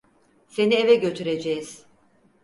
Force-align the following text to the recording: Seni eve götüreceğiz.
Seni 0.47 0.75
eve 0.75 0.95
götüreceğiz. 0.95 1.85